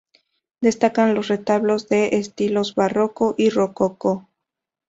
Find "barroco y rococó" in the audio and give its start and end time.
2.73-4.27